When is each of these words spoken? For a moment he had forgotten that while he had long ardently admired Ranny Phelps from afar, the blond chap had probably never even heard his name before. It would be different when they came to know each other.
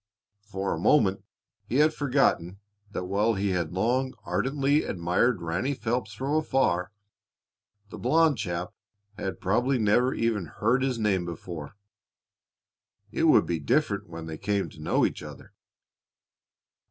For 0.41 0.73
a 0.73 0.79
moment 0.79 1.23
he 1.63 1.75
had 1.75 1.93
forgotten 1.93 2.57
that 2.89 3.05
while 3.05 3.35
he 3.35 3.49
had 3.49 3.71
long 3.71 4.15
ardently 4.23 4.81
admired 4.83 5.43
Ranny 5.43 5.75
Phelps 5.75 6.11
from 6.11 6.33
afar, 6.33 6.91
the 7.89 7.99
blond 7.99 8.39
chap 8.39 8.73
had 9.19 9.39
probably 9.39 9.77
never 9.77 10.11
even 10.15 10.47
heard 10.47 10.81
his 10.81 10.97
name 10.97 11.23
before. 11.23 11.75
It 13.11 13.25
would 13.25 13.45
be 13.45 13.59
different 13.59 14.09
when 14.09 14.25
they 14.25 14.39
came 14.39 14.69
to 14.69 14.81
know 14.81 15.05
each 15.05 15.21
other. 15.21 15.53